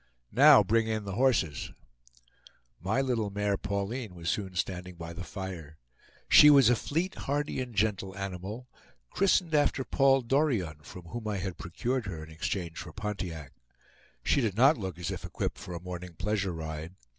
"Now, 0.33 0.63
bring 0.63 0.87
in 0.87 1.03
the 1.03 1.11
horses." 1.11 1.73
My 2.79 3.01
little 3.01 3.29
mare 3.29 3.55
Pauline 3.55 4.15
was 4.15 4.31
soon 4.31 4.55
standing 4.55 4.95
by 4.95 5.13
the 5.13 5.23
fire. 5.23 5.77
She 6.27 6.49
was 6.49 6.71
a 6.71 6.75
fleet, 6.75 7.13
hardy, 7.13 7.61
and 7.61 7.75
gentle 7.75 8.17
animal, 8.17 8.67
christened 9.11 9.53
after 9.53 9.83
Paul 9.83 10.21
Dorion, 10.23 10.79
from 10.83 11.03
whom 11.03 11.27
I 11.27 11.37
had 11.37 11.59
procured 11.59 12.07
her 12.07 12.23
in 12.23 12.31
exchange 12.31 12.79
for 12.79 12.91
Pontiac. 12.91 13.51
She 14.23 14.41
did 14.41 14.55
not 14.57 14.75
look 14.75 14.97
as 14.97 15.11
if 15.11 15.23
equipped 15.23 15.59
for 15.59 15.75
a 15.75 15.79
morning 15.79 16.15
pleasure 16.15 16.51
ride. 16.51 16.95